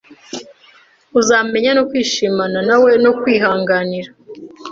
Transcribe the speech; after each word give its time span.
uzamenya 1.19 1.71
no 1.77 1.83
kwishimana 1.89 2.57
nawe 2.69 2.91
no 3.03 3.11
kwihanganira 3.19 4.09